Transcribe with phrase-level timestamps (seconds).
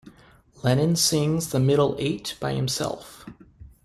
[0.63, 3.23] Lennon sings the middle eight by himself.